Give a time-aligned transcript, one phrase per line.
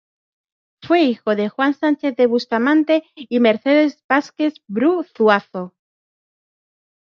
[0.81, 5.75] Fue hijo de Juan Sánchez de Bustamante y Mercedes Vásquez-Bru Zuazo.